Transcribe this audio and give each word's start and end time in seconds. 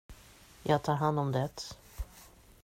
Jag 0.63 0.83
tar 0.83 0.95
hand 0.95 1.19
om 1.19 1.31
det. 1.31 1.75